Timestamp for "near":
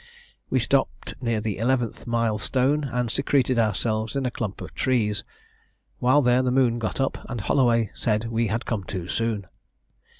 1.21-1.39